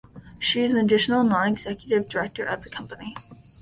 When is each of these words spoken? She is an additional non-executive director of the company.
She 0.39 0.61
is 0.63 0.71
an 0.73 0.79
additional 0.83 1.23
non-executive 1.23 2.09
director 2.09 2.43
of 2.43 2.63
the 2.63 2.71
company. 2.71 3.13